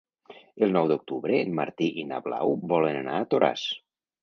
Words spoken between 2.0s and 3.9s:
i na Blau volen anar a Toràs.